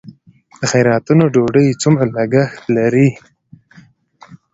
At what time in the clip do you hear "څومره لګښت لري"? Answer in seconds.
1.81-3.07